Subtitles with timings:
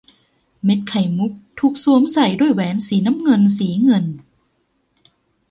[0.63, 4.05] เม็ดไข่มุกถูกสวมใส่ด้วยแหวนสีน้ำเงินสีเงิน